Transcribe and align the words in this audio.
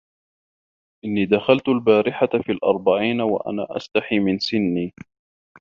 إنِّي 1.05 1.25
دَخَلْت 1.25 1.69
الْبَارِحَةَ 1.69 2.27
فِي 2.45 2.51
الْأَرْبَعِينَ 2.51 3.21
وَأَنَا 3.21 3.77
أَسْتَحِي 3.77 4.19
مِنْ 4.19 4.39
سِنِي 4.39 4.93